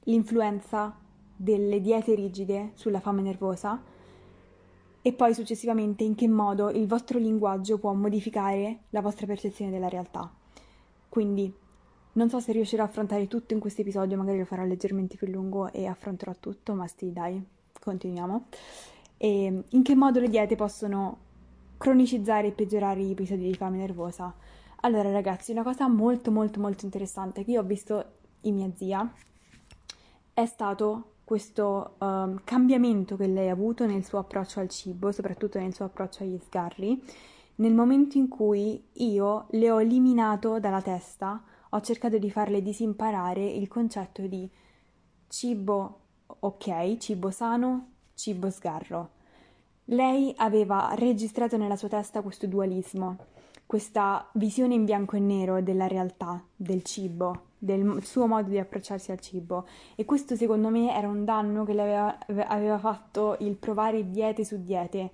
l'influenza 0.03 0.95
delle 1.35 1.81
diete 1.81 2.13
rigide 2.13 2.71
sulla 2.73 2.99
fame 2.99 3.21
nervosa 3.21 3.81
e 5.01 5.13
poi 5.13 5.33
successivamente 5.33 6.03
in 6.03 6.15
che 6.15 6.27
modo 6.27 6.69
il 6.69 6.87
vostro 6.87 7.17
linguaggio 7.19 7.79
può 7.79 7.93
modificare 7.93 8.83
la 8.91 9.01
vostra 9.01 9.25
percezione 9.25 9.71
della 9.71 9.89
realtà. 9.89 10.31
Quindi 11.09 11.53
non 12.13 12.29
so 12.29 12.39
se 12.39 12.51
riuscirò 12.51 12.83
a 12.83 12.87
affrontare 12.87 13.27
tutto 13.27 13.53
in 13.53 13.59
questo 13.59 13.81
episodio, 13.81 14.17
magari 14.17 14.39
lo 14.39 14.45
farò 14.45 14.63
leggermente 14.63 15.17
più 15.17 15.27
lungo 15.27 15.71
e 15.71 15.85
affronterò 15.85 16.33
tutto, 16.39 16.73
ma 16.73 16.87
sì, 16.87 17.11
dai, 17.11 17.43
continuiamo. 17.79 18.45
E 19.17 19.63
in 19.69 19.83
che 19.83 19.95
modo 19.95 20.19
le 20.19 20.29
diete 20.29 20.55
possono 20.55 21.17
cronicizzare 21.77 22.47
e 22.47 22.51
peggiorare 22.51 23.01
gli 23.01 23.11
episodi 23.11 23.43
di 23.43 23.55
fame 23.55 23.77
nervosa? 23.77 24.33
Allora, 24.81 25.11
ragazzi, 25.11 25.51
una 25.51 25.63
cosa 25.63 25.87
molto 25.87 26.31
molto 26.31 26.59
molto 26.59 26.85
interessante 26.85 27.43
che 27.43 27.51
io 27.51 27.61
ho 27.61 27.65
visto 27.65 28.05
in 28.41 28.55
mia 28.55 28.69
zia 28.75 29.11
è 30.33 30.45
stato 30.45 31.11
questo 31.23 31.95
um, 31.99 32.41
cambiamento 32.43 33.15
che 33.15 33.27
lei 33.27 33.49
ha 33.49 33.53
avuto 33.53 33.85
nel 33.85 34.03
suo 34.03 34.19
approccio 34.19 34.59
al 34.59 34.69
cibo, 34.69 35.11
soprattutto 35.11 35.57
nel 35.59 35.73
suo 35.73 35.85
approccio 35.85 36.23
agli 36.23 36.37
sgarri, 36.37 37.01
nel 37.55 37.73
momento 37.73 38.17
in 38.17 38.27
cui 38.27 38.83
io 38.93 39.45
le 39.51 39.71
ho 39.71 39.79
eliminato 39.79 40.59
dalla 40.59 40.81
testa, 40.81 41.41
ho 41.73 41.81
cercato 41.81 42.19
di 42.19 42.29
farle 42.29 42.61
disimparare 42.61 43.43
il 43.43 43.67
concetto 43.67 44.21
di 44.27 44.49
cibo 45.27 45.99
ok, 46.25 46.97
cibo 46.97 47.31
sano, 47.31 47.87
cibo 48.13 48.51
sgarro. 48.51 49.09
Lei 49.85 50.33
aveva 50.37 50.93
registrato 50.95 51.57
nella 51.57 51.75
sua 51.75 51.87
testa 51.87 52.21
questo 52.21 52.45
dualismo, 52.45 53.17
questa 53.65 54.29
visione 54.33 54.75
in 54.75 54.85
bianco 54.85 55.15
e 55.15 55.19
nero 55.19 55.61
della 55.61 55.87
realtà, 55.87 56.43
del 56.55 56.83
cibo, 56.83 57.47
del 57.57 58.03
suo 58.03 58.27
modo 58.27 58.49
di 58.49 58.59
approcciarsi 58.59 59.11
al 59.11 59.19
cibo 59.19 59.65
e 59.95 60.05
questo 60.05 60.35
secondo 60.35 60.69
me 60.69 60.95
era 60.95 61.07
un 61.07 61.25
danno 61.25 61.65
che 61.65 61.73
le 61.73 61.81
aveva, 61.81 62.17
aveva 62.47 62.77
fatto 62.77 63.35
il 63.39 63.55
provare 63.55 64.11
diete 64.11 64.45
su 64.45 64.61
diete, 64.61 65.11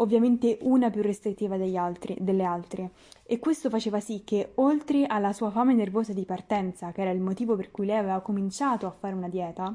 ovviamente 0.00 0.58
una 0.62 0.90
più 0.90 1.02
restrittiva 1.02 1.56
altri, 1.80 2.16
delle 2.20 2.44
altre 2.44 2.90
e 3.24 3.38
questo 3.38 3.68
faceva 3.70 4.00
sì 4.00 4.22
che 4.24 4.52
oltre 4.56 5.06
alla 5.06 5.32
sua 5.32 5.50
fame 5.50 5.74
nervosa 5.74 6.12
di 6.12 6.24
partenza, 6.24 6.92
che 6.92 7.02
era 7.02 7.10
il 7.10 7.20
motivo 7.20 7.56
per 7.56 7.70
cui 7.70 7.86
lei 7.86 7.98
aveva 7.98 8.20
cominciato 8.20 8.86
a 8.86 8.90
fare 8.90 9.14
una 9.14 9.28
dieta, 9.28 9.74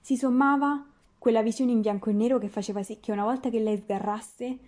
si 0.00 0.16
sommava 0.16 0.84
quella 1.18 1.42
visione 1.42 1.72
in 1.72 1.80
bianco 1.80 2.10
e 2.10 2.12
nero 2.12 2.38
che 2.38 2.48
faceva 2.48 2.82
sì 2.82 3.00
che 3.00 3.12
una 3.12 3.24
volta 3.24 3.50
che 3.50 3.58
lei 3.58 3.78
sgarrasse, 3.78 4.58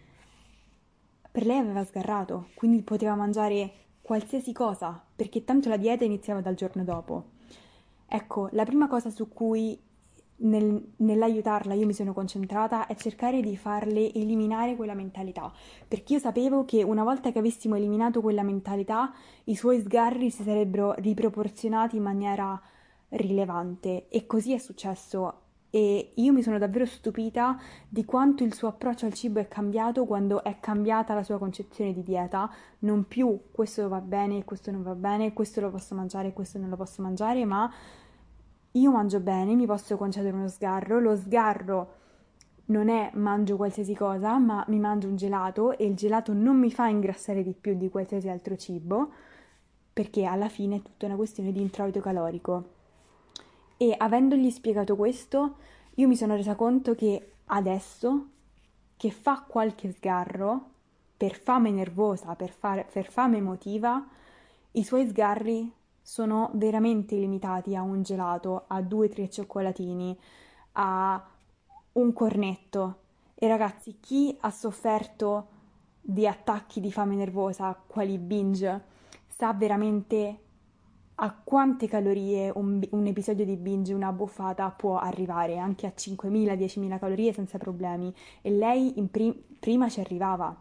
per 1.30 1.46
lei 1.46 1.58
aveva 1.58 1.84
sgarrato, 1.84 2.48
quindi 2.54 2.82
poteva 2.82 3.14
mangiare 3.14 3.72
qualsiasi 4.02 4.52
cosa, 4.52 5.00
perché 5.14 5.44
tanto 5.44 5.68
la 5.68 5.76
dieta 5.76 6.04
iniziava 6.04 6.40
dal 6.40 6.54
giorno 6.54 6.82
dopo. 6.82 7.36
Ecco, 8.08 8.48
la 8.52 8.64
prima 8.64 8.88
cosa 8.88 9.10
su 9.10 9.28
cui 9.28 9.78
nel, 10.40 10.92
nell'aiutarla 10.97 11.75
io 11.75 11.87
mi 11.87 11.92
sono 11.92 12.12
concentrata 12.12 12.87
è 12.87 12.95
cercare 12.95 13.40
di 13.40 13.57
farle 13.57 14.12
eliminare 14.12 14.76
quella 14.76 14.95
mentalità, 14.95 15.52
perché 15.87 16.14
io 16.14 16.18
sapevo 16.18 16.64
che 16.64 16.83
una 16.83 17.02
volta 17.02 17.33
che 17.33 17.38
avessimo 17.38 17.75
eliminato 17.75 18.21
quella 18.21 18.42
mentalità, 18.42 19.12
i 19.45 19.57
suoi 19.57 19.80
sgarri 19.80 20.30
si 20.30 20.42
sarebbero 20.42 20.95
riproporzionati 20.99 21.97
in 21.97 22.02
maniera 22.02 22.61
rilevante. 23.11 24.09
E 24.09 24.26
così 24.26 24.52
è 24.52 24.59
successo. 24.59 25.42
E 25.71 26.12
io 26.14 26.33
mi 26.33 26.42
sono 26.42 26.57
davvero 26.57 26.87
stupita 26.87 27.61
di 27.87 28.07
quanto 28.07 28.42
il 28.42 28.54
suo 28.54 28.68
approccio 28.68 29.04
al 29.04 29.12
cibo 29.12 29.38
è 29.38 29.49
cambiato 29.49 30.07
quando 30.07 30.42
è 30.42 30.61
cambiata 30.61 31.12
la 31.12 31.23
sua 31.23 31.37
concezione 31.37 31.92
di 31.92 32.02
dieta, 32.02 32.50
non 32.80 33.07
più 33.07 33.38
questo 33.52 33.87
va 33.87 34.00
bene, 34.00 34.45
questo 34.45 34.71
non 34.71 34.83
va 34.83 34.95
bene, 34.95 35.35
questo 35.35 35.61
lo 35.61 35.71
posso 35.71 35.95
mangiare, 35.95 36.33
questo 36.33 36.57
non 36.57 36.71
lo 36.71 36.76
posso 36.76 37.02
mangiare, 37.02 37.45
ma 37.45 37.71
io 38.72 38.90
mangio 38.90 39.20
bene, 39.20 39.54
mi 39.54 39.66
posso 39.66 39.96
concedere 39.96 40.37
uno 40.37 40.48
sgarro, 40.48 41.00
lo 41.00 41.16
sgarro 41.16 41.96
non 42.68 42.88
è 42.88 43.10
mangio 43.14 43.56
qualsiasi 43.56 43.94
cosa, 43.94 44.37
ma 44.38 44.64
mi 44.68 44.78
mangio 44.78 45.08
un 45.08 45.16
gelato 45.16 45.76
e 45.76 45.87
il 45.87 45.94
gelato 45.94 46.32
non 46.32 46.58
mi 46.58 46.70
fa 46.70 46.87
ingrassare 46.88 47.42
di 47.42 47.54
più 47.58 47.76
di 47.76 47.88
qualsiasi 47.88 48.28
altro 48.28 48.56
cibo, 48.56 49.10
perché 49.92 50.25
alla 50.25 50.48
fine 50.48 50.76
è 50.76 50.82
tutta 50.82 51.06
una 51.06 51.16
questione 51.16 51.52
di 51.52 51.60
introito 51.60 52.00
calorico. 52.00 52.76
E 53.76 53.94
avendogli 53.96 54.50
spiegato 54.50 54.96
questo, 54.96 55.56
io 55.94 56.08
mi 56.08 56.16
sono 56.16 56.34
resa 56.34 56.54
conto 56.56 56.94
che 56.94 57.32
adesso 57.46 58.26
che 58.96 59.10
fa 59.10 59.44
qualche 59.46 59.92
sgarro, 59.92 60.76
per 61.16 61.37
fame 61.37 61.70
nervosa, 61.70 62.34
per, 62.34 62.50
fare, 62.50 62.87
per 62.92 63.10
fame 63.10 63.38
emotiva, 63.38 64.06
i 64.72 64.84
suoi 64.84 65.06
sgarri 65.06 65.72
sono 66.08 66.48
veramente 66.54 67.16
limitati 67.16 67.76
a 67.76 67.82
un 67.82 68.02
gelato, 68.02 68.64
a 68.68 68.80
due 68.80 69.06
o 69.06 69.08
tre 69.10 69.28
cioccolatini, 69.28 70.18
a 70.72 71.22
un 71.92 72.12
cornetto. 72.14 73.00
E 73.34 73.46
ragazzi, 73.46 73.98
chi 74.00 74.34
ha 74.40 74.50
sofferto 74.50 75.48
di 76.00 76.26
attacchi 76.26 76.80
di 76.80 76.90
fame 76.90 77.14
nervosa, 77.14 77.78
quali 77.86 78.16
binge, 78.16 78.84
sa 79.26 79.52
veramente 79.52 80.38
a 81.16 81.36
quante 81.44 81.86
calorie 81.88 82.50
un, 82.54 82.80
un, 82.88 83.06
episodio 83.06 83.44
di 83.44 83.56
binge, 83.56 83.92
una 83.92 84.10
buffata 84.10 84.70
può 84.70 84.96
arrivare, 84.96 85.58
anche 85.58 85.86
a 85.86 85.92
5.000-10.000 85.94 86.98
calorie 86.98 87.34
senza 87.34 87.58
problemi. 87.58 88.14
E 88.40 88.50
lei 88.50 88.94
prim- 89.10 89.36
prima 89.60 89.90
ci 89.90 90.00
arrivava. 90.00 90.56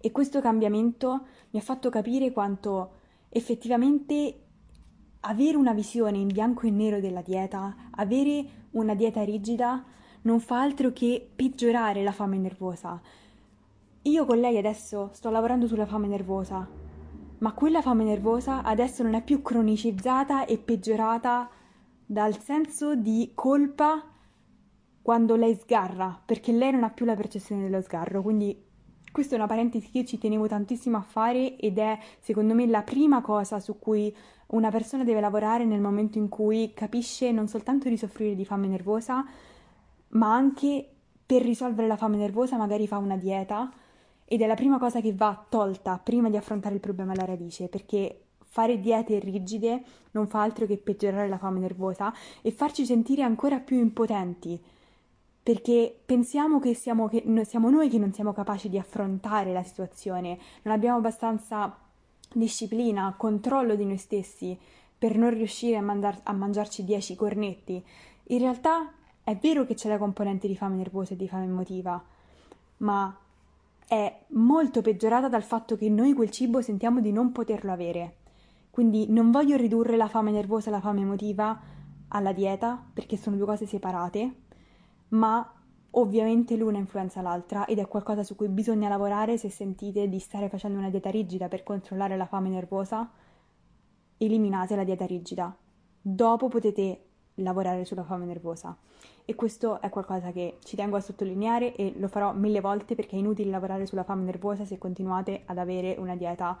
E 0.00 0.10
questo 0.10 0.40
cambiamento 0.40 1.26
mi 1.50 1.58
ha 1.58 1.62
fatto 1.62 1.90
capire 1.90 2.32
quanto 2.32 2.97
effettivamente 3.28 4.42
avere 5.20 5.56
una 5.56 5.72
visione 5.72 6.18
in 6.18 6.28
bianco 6.28 6.66
e 6.66 6.70
nero 6.70 7.00
della 7.00 7.22
dieta, 7.22 7.74
avere 7.90 8.66
una 8.72 8.94
dieta 8.94 9.22
rigida, 9.22 9.84
non 10.22 10.40
fa 10.40 10.60
altro 10.60 10.92
che 10.92 11.28
peggiorare 11.34 12.02
la 12.02 12.12
fame 12.12 12.38
nervosa. 12.38 13.00
Io 14.02 14.24
con 14.24 14.38
lei 14.38 14.56
adesso 14.56 15.10
sto 15.12 15.30
lavorando 15.30 15.66
sulla 15.66 15.86
fame 15.86 16.06
nervosa, 16.06 16.66
ma 17.38 17.52
quella 17.52 17.82
fame 17.82 18.04
nervosa 18.04 18.62
adesso 18.62 19.02
non 19.02 19.14
è 19.14 19.22
più 19.22 19.42
cronicizzata 19.42 20.44
e 20.46 20.58
peggiorata 20.58 21.48
dal 22.04 22.38
senso 22.38 22.94
di 22.94 23.32
colpa 23.34 24.02
quando 25.02 25.36
lei 25.36 25.54
sgarra, 25.54 26.20
perché 26.24 26.52
lei 26.52 26.72
non 26.72 26.84
ha 26.84 26.90
più 26.90 27.04
la 27.04 27.14
percezione 27.14 27.62
dello 27.62 27.80
sgarro, 27.80 28.22
quindi 28.22 28.66
questa 29.18 29.34
è 29.34 29.38
una 29.38 29.48
parentesi 29.48 29.90
che 29.90 30.04
ci 30.04 30.16
tenevo 30.16 30.46
tantissimo 30.46 30.96
a 30.96 31.00
fare 31.00 31.56
ed 31.56 31.78
è 31.78 31.98
secondo 32.20 32.54
me 32.54 32.68
la 32.68 32.82
prima 32.82 33.20
cosa 33.20 33.58
su 33.58 33.76
cui 33.76 34.14
una 34.50 34.70
persona 34.70 35.02
deve 35.02 35.18
lavorare 35.18 35.64
nel 35.64 35.80
momento 35.80 36.18
in 36.18 36.28
cui 36.28 36.70
capisce 36.72 37.32
non 37.32 37.48
soltanto 37.48 37.88
di 37.88 37.96
soffrire 37.96 38.36
di 38.36 38.44
fame 38.44 38.68
nervosa, 38.68 39.26
ma 40.10 40.32
anche 40.32 40.88
per 41.26 41.42
risolvere 41.42 41.88
la 41.88 41.96
fame 41.96 42.16
nervosa 42.16 42.56
magari 42.56 42.86
fa 42.86 42.98
una 42.98 43.16
dieta 43.16 43.68
ed 44.24 44.40
è 44.40 44.46
la 44.46 44.54
prima 44.54 44.78
cosa 44.78 45.00
che 45.00 45.12
va 45.12 45.44
tolta 45.48 45.98
prima 45.98 46.30
di 46.30 46.36
affrontare 46.36 46.76
il 46.76 46.80
problema 46.80 47.10
alla 47.10 47.24
radice, 47.24 47.66
perché 47.66 48.20
fare 48.44 48.78
diete 48.78 49.18
rigide 49.18 49.82
non 50.12 50.28
fa 50.28 50.42
altro 50.42 50.64
che 50.64 50.76
peggiorare 50.76 51.26
la 51.26 51.38
fame 51.38 51.58
nervosa 51.58 52.14
e 52.40 52.52
farci 52.52 52.86
sentire 52.86 53.22
ancora 53.22 53.58
più 53.58 53.78
impotenti, 53.78 54.62
perché 55.48 55.98
pensiamo 56.04 56.60
che 56.60 56.74
siamo, 56.74 57.08
che 57.08 57.24
siamo 57.46 57.70
noi 57.70 57.88
che 57.88 57.96
non 57.96 58.12
siamo 58.12 58.34
capaci 58.34 58.68
di 58.68 58.76
affrontare 58.76 59.50
la 59.54 59.62
situazione, 59.62 60.38
non 60.60 60.74
abbiamo 60.74 60.98
abbastanza 60.98 61.74
disciplina, 62.34 63.14
controllo 63.16 63.74
di 63.74 63.86
noi 63.86 63.96
stessi 63.96 64.58
per 64.98 65.16
non 65.16 65.30
riuscire 65.30 65.78
a, 65.78 65.80
mandar- 65.80 66.20
a 66.24 66.34
mangiarci 66.34 66.84
10 66.84 67.16
cornetti. 67.16 67.82
In 68.24 68.40
realtà 68.40 68.92
è 69.24 69.34
vero 69.36 69.64
che 69.64 69.72
c'è 69.72 69.88
la 69.88 69.96
componente 69.96 70.46
di 70.46 70.54
fame 70.54 70.76
nervosa 70.76 71.14
e 71.14 71.16
di 71.16 71.26
fame 71.26 71.44
emotiva, 71.44 72.04
ma 72.76 73.18
è 73.86 74.18
molto 74.32 74.82
peggiorata 74.82 75.30
dal 75.30 75.44
fatto 75.44 75.78
che 75.78 75.88
noi 75.88 76.12
quel 76.12 76.28
cibo 76.28 76.60
sentiamo 76.60 77.00
di 77.00 77.10
non 77.10 77.32
poterlo 77.32 77.72
avere. 77.72 78.16
Quindi 78.70 79.10
non 79.10 79.30
voglio 79.30 79.56
ridurre 79.56 79.96
la 79.96 80.08
fame 80.08 80.30
nervosa 80.30 80.68
e 80.68 80.72
la 80.72 80.80
fame 80.80 81.00
emotiva 81.00 81.58
alla 82.08 82.32
dieta, 82.32 82.78
perché 82.92 83.16
sono 83.16 83.36
due 83.36 83.46
cose 83.46 83.64
separate, 83.64 84.46
ma 85.10 85.52
ovviamente 85.92 86.56
l'una 86.56 86.78
influenza 86.78 87.22
l'altra 87.22 87.64
ed 87.64 87.78
è 87.78 87.88
qualcosa 87.88 88.22
su 88.22 88.36
cui 88.36 88.48
bisogna 88.48 88.88
lavorare 88.88 89.38
se 89.38 89.48
sentite 89.48 90.08
di 90.08 90.18
stare 90.18 90.48
facendo 90.48 90.78
una 90.78 90.90
dieta 90.90 91.10
rigida 91.10 91.48
per 91.48 91.62
controllare 91.62 92.16
la 92.16 92.26
fame 92.26 92.48
nervosa. 92.48 93.10
Eliminate 94.18 94.76
la 94.76 94.84
dieta 94.84 95.06
rigida. 95.06 95.54
Dopo 96.00 96.48
potete 96.48 97.04
lavorare 97.36 97.84
sulla 97.84 98.04
fame 98.04 98.24
nervosa. 98.26 98.76
E 99.24 99.34
questo 99.34 99.80
è 99.80 99.88
qualcosa 99.90 100.32
che 100.32 100.58
ci 100.64 100.74
tengo 100.74 100.96
a 100.96 101.00
sottolineare 101.00 101.74
e 101.74 101.94
lo 101.96 102.08
farò 102.08 102.32
mille 102.32 102.60
volte 102.60 102.94
perché 102.94 103.16
è 103.16 103.18
inutile 103.18 103.50
lavorare 103.50 103.86
sulla 103.86 104.02
fame 104.02 104.24
nervosa 104.24 104.64
se 104.64 104.78
continuate 104.78 105.42
ad 105.46 105.58
avere 105.58 105.96
una 105.98 106.16
dieta 106.16 106.58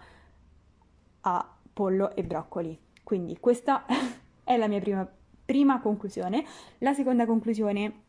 a 1.20 1.56
pollo 1.72 2.14
e 2.14 2.24
broccoli. 2.24 2.78
Quindi 3.02 3.38
questa 3.38 3.84
è 4.44 4.56
la 4.56 4.68
mia 4.68 4.80
prima, 4.80 5.08
prima 5.44 5.80
conclusione. 5.80 6.44
La 6.78 6.92
seconda 6.92 7.26
conclusione 7.26 8.06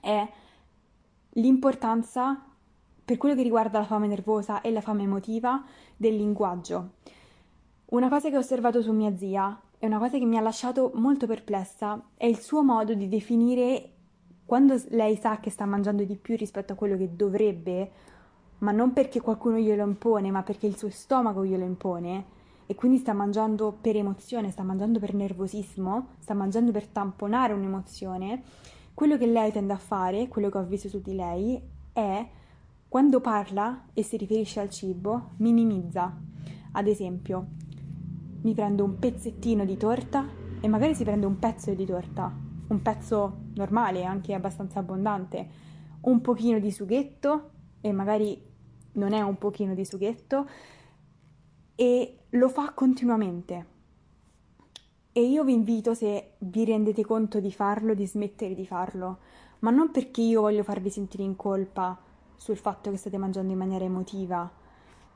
è 0.00 0.28
l'importanza 1.30 2.44
per 3.04 3.16
quello 3.16 3.34
che 3.34 3.42
riguarda 3.42 3.78
la 3.78 3.84
fame 3.84 4.06
nervosa 4.06 4.60
e 4.60 4.70
la 4.70 4.80
fame 4.80 5.02
emotiva 5.02 5.62
del 5.96 6.16
linguaggio. 6.16 6.92
Una 7.86 8.08
cosa 8.08 8.30
che 8.30 8.36
ho 8.36 8.40
osservato 8.40 8.80
su 8.80 8.92
mia 8.92 9.16
zia 9.16 9.60
e 9.78 9.86
una 9.86 9.98
cosa 9.98 10.18
che 10.18 10.24
mi 10.24 10.38
ha 10.38 10.40
lasciato 10.40 10.92
molto 10.94 11.26
perplessa 11.26 12.02
è 12.16 12.26
il 12.26 12.38
suo 12.38 12.62
modo 12.62 12.94
di 12.94 13.08
definire 13.08 13.90
quando 14.46 14.80
lei 14.88 15.16
sa 15.16 15.38
che 15.40 15.50
sta 15.50 15.64
mangiando 15.64 16.04
di 16.04 16.16
più 16.16 16.36
rispetto 16.36 16.72
a 16.72 16.76
quello 16.76 16.96
che 16.96 17.14
dovrebbe, 17.14 17.90
ma 18.58 18.72
non 18.72 18.92
perché 18.92 19.20
qualcuno 19.20 19.58
glielo 19.58 19.84
impone, 19.84 20.30
ma 20.30 20.42
perché 20.42 20.66
il 20.66 20.76
suo 20.76 20.90
stomaco 20.90 21.44
glielo 21.44 21.64
impone, 21.64 22.24
e 22.66 22.74
quindi 22.74 22.98
sta 22.98 23.12
mangiando 23.12 23.76
per 23.78 23.96
emozione, 23.96 24.50
sta 24.50 24.62
mangiando 24.62 24.98
per 24.98 25.14
nervosismo, 25.14 26.08
sta 26.18 26.34
mangiando 26.34 26.72
per 26.72 26.86
tamponare 26.86 27.52
un'emozione, 27.52 28.42
quello 28.94 29.18
che 29.18 29.26
lei 29.26 29.50
tende 29.50 29.72
a 29.72 29.78
fare, 29.78 30.28
quello 30.28 30.48
che 30.48 30.58
ho 30.58 30.64
visto 30.64 30.88
su 30.88 31.00
di 31.02 31.14
lei, 31.14 31.60
è 31.92 32.26
quando 32.88 33.20
parla 33.20 33.86
e 33.92 34.04
si 34.04 34.16
riferisce 34.16 34.60
al 34.60 34.70
cibo, 34.70 35.32
minimizza. 35.38 36.16
Ad 36.72 36.86
esempio, 36.86 37.46
mi 38.42 38.54
prendo 38.54 38.84
un 38.84 38.98
pezzettino 38.98 39.64
di 39.64 39.76
torta 39.76 40.26
e 40.60 40.68
magari 40.68 40.94
si 40.94 41.02
prende 41.02 41.26
un 41.26 41.38
pezzo 41.38 41.74
di 41.74 41.84
torta, 41.84 42.32
un 42.68 42.82
pezzo 42.82 43.38
normale, 43.54 44.04
anche 44.04 44.32
abbastanza 44.32 44.78
abbondante, 44.78 45.48
un 46.02 46.20
pochino 46.20 46.60
di 46.60 46.70
sughetto 46.70 47.50
e 47.80 47.90
magari 47.90 48.40
non 48.92 49.12
è 49.12 49.20
un 49.22 49.38
pochino 49.38 49.74
di 49.74 49.84
sughetto 49.84 50.48
e 51.74 52.18
lo 52.30 52.48
fa 52.48 52.72
continuamente. 52.72 53.72
E 55.16 55.22
io 55.22 55.44
vi 55.44 55.52
invito, 55.52 55.94
se 55.94 56.32
vi 56.38 56.64
rendete 56.64 57.04
conto 57.04 57.38
di 57.38 57.52
farlo, 57.52 57.94
di 57.94 58.04
smettere 58.04 58.52
di 58.52 58.66
farlo, 58.66 59.18
ma 59.60 59.70
non 59.70 59.92
perché 59.92 60.20
io 60.22 60.40
voglio 60.40 60.64
farvi 60.64 60.90
sentire 60.90 61.22
in 61.22 61.36
colpa 61.36 61.96
sul 62.34 62.56
fatto 62.56 62.90
che 62.90 62.96
state 62.96 63.16
mangiando 63.16 63.52
in 63.52 63.58
maniera 63.58 63.84
emotiva, 63.84 64.50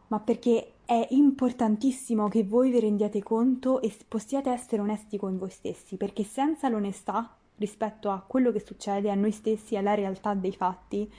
ma 0.07 0.21
perché 0.21 0.75
è 0.85 1.05
importantissimo 1.11 2.29
che 2.29 2.45
voi 2.45 2.71
vi 2.71 2.79
rendiate 2.79 3.25
conto 3.25 3.83
e 3.83 3.93
possiate 4.07 4.51
essere 4.51 4.81
onesti 4.83 5.19
con 5.19 5.37
voi 5.37 5.51
stessi, 5.51 5.97
perché 5.97 6.23
senza 6.23 6.69
l'onestà 6.69 7.35
rispetto 7.57 8.09
a 8.11 8.23
quello 8.25 8.53
che 8.53 8.61
succede, 8.61 9.11
a 9.11 9.17
noi 9.17 9.33
stessi, 9.33 9.77
alla 9.77 9.95
realtà 9.95 10.33
dei 10.35 10.53
fatti, 10.53 11.13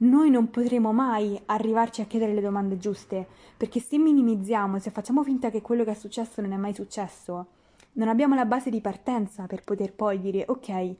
noi 0.00 0.28
non 0.28 0.50
potremo 0.50 0.92
mai 0.92 1.40
arrivarci 1.46 2.02
a 2.02 2.04
chiedere 2.04 2.34
le 2.34 2.42
domande 2.42 2.76
giuste, 2.76 3.26
perché 3.56 3.80
se 3.80 3.96
minimizziamo, 3.96 4.78
se 4.78 4.90
facciamo 4.90 5.24
finta 5.24 5.48
che 5.48 5.62
quello 5.62 5.84
che 5.84 5.92
è 5.92 5.94
successo 5.94 6.42
non 6.42 6.52
è 6.52 6.56
mai 6.58 6.74
successo, 6.74 7.56
non 7.98 8.08
abbiamo 8.08 8.34
la 8.34 8.44
base 8.44 8.70
di 8.70 8.80
partenza 8.80 9.46
per 9.46 9.64
poter 9.64 9.92
poi 9.92 10.20
dire 10.20 10.44
ok, 10.46 10.94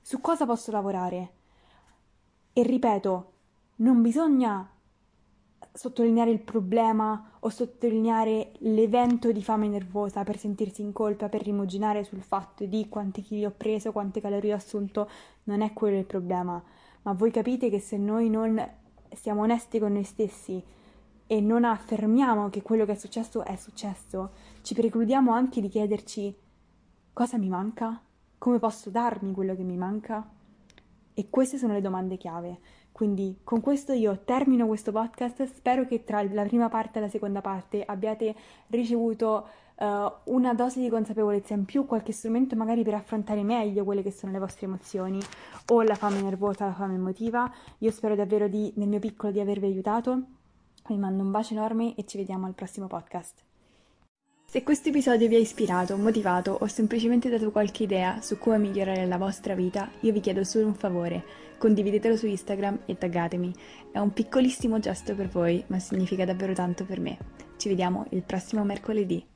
su 0.00 0.20
cosa 0.20 0.44
posso 0.44 0.70
lavorare? 0.72 1.32
E 2.52 2.62
ripeto, 2.62 3.32
non 3.76 4.02
bisogna 4.02 4.68
sottolineare 5.72 6.30
il 6.30 6.40
problema 6.40 7.30
o 7.40 7.48
sottolineare 7.48 8.52
l'evento 8.58 9.32
di 9.32 9.42
fame 9.42 9.68
nervosa 9.68 10.24
per 10.24 10.36
sentirsi 10.36 10.82
in 10.82 10.92
colpa, 10.92 11.28
per 11.28 11.42
rimuginare 11.42 12.04
sul 12.04 12.22
fatto 12.22 12.64
di 12.64 12.88
quanti 12.88 13.22
chili 13.22 13.44
ho 13.44 13.54
preso, 13.56 13.92
quante 13.92 14.20
calorie 14.20 14.52
ho 14.52 14.56
assunto, 14.56 15.08
non 15.44 15.62
è 15.62 15.72
quello 15.72 15.98
il 15.98 16.04
problema. 16.04 16.62
Ma 17.02 17.12
voi 17.12 17.30
capite 17.30 17.70
che 17.70 17.78
se 17.78 17.96
noi 17.96 18.28
non 18.28 18.62
siamo 19.12 19.42
onesti 19.42 19.78
con 19.78 19.92
noi 19.92 20.04
stessi 20.04 20.62
e 21.26 21.40
non 21.40 21.64
affermiamo 21.64 22.50
che 22.50 22.62
quello 22.62 22.84
che 22.84 22.92
è 22.92 22.96
successo 22.96 23.44
è 23.44 23.56
successo, 23.56 24.30
ci 24.64 24.72
precludiamo 24.72 25.30
anche 25.30 25.60
di 25.60 25.68
chiederci 25.68 26.34
cosa 27.12 27.36
mi 27.36 27.50
manca, 27.50 28.00
come 28.38 28.58
posso 28.58 28.88
darmi 28.88 29.32
quello 29.32 29.54
che 29.54 29.62
mi 29.62 29.76
manca. 29.76 30.26
E 31.12 31.28
queste 31.28 31.58
sono 31.58 31.74
le 31.74 31.82
domande 31.82 32.16
chiave. 32.16 32.60
Quindi 32.90 33.40
con 33.44 33.60
questo 33.60 33.92
io 33.92 34.22
termino 34.24 34.66
questo 34.66 34.90
podcast, 34.90 35.44
spero 35.52 35.84
che 35.84 36.02
tra 36.02 36.22
la 36.22 36.44
prima 36.44 36.70
parte 36.70 36.98
e 36.98 37.02
la 37.02 37.10
seconda 37.10 37.42
parte 37.42 37.84
abbiate 37.84 38.34
ricevuto 38.68 39.46
uh, 39.74 40.32
una 40.32 40.54
dose 40.54 40.80
di 40.80 40.88
consapevolezza 40.88 41.52
in 41.52 41.66
più, 41.66 41.84
qualche 41.84 42.12
strumento 42.12 42.56
magari 42.56 42.82
per 42.84 42.94
affrontare 42.94 43.42
meglio 43.42 43.84
quelle 43.84 44.02
che 44.02 44.12
sono 44.12 44.32
le 44.32 44.38
vostre 44.38 44.64
emozioni 44.64 45.20
o 45.72 45.82
la 45.82 45.94
fame 45.94 46.22
nervosa, 46.22 46.64
la 46.64 46.72
fame 46.72 46.94
emotiva. 46.94 47.52
Io 47.80 47.90
spero 47.90 48.14
davvero 48.14 48.48
di, 48.48 48.72
nel 48.76 48.88
mio 48.88 48.98
piccolo 48.98 49.30
di 49.30 49.40
avervi 49.40 49.66
aiutato. 49.66 50.22
Vi 50.88 50.96
mando 50.96 51.22
un 51.22 51.30
bacio 51.30 51.52
enorme 51.52 51.94
e 51.96 52.06
ci 52.06 52.16
vediamo 52.16 52.46
al 52.46 52.54
prossimo 52.54 52.86
podcast. 52.86 53.52
Se 54.54 54.62
questo 54.62 54.90
episodio 54.90 55.26
vi 55.26 55.34
ha 55.34 55.38
ispirato, 55.40 55.96
motivato 55.96 56.56
o 56.60 56.68
semplicemente 56.68 57.28
dato 57.28 57.50
qualche 57.50 57.82
idea 57.82 58.20
su 58.22 58.38
come 58.38 58.56
migliorare 58.58 59.04
la 59.04 59.16
vostra 59.16 59.56
vita, 59.56 59.90
io 60.02 60.12
vi 60.12 60.20
chiedo 60.20 60.44
solo 60.44 60.66
un 60.66 60.76
favore, 60.76 61.24
condividetelo 61.58 62.16
su 62.16 62.28
Instagram 62.28 62.82
e 62.86 62.96
taggatemi. 62.96 63.52
È 63.90 63.98
un 63.98 64.12
piccolissimo 64.12 64.78
gesto 64.78 65.16
per 65.16 65.26
voi, 65.26 65.64
ma 65.66 65.80
significa 65.80 66.24
davvero 66.24 66.52
tanto 66.52 66.84
per 66.84 67.00
me. 67.00 67.18
Ci 67.56 67.68
vediamo 67.68 68.06
il 68.10 68.22
prossimo 68.22 68.62
mercoledì. 68.62 69.33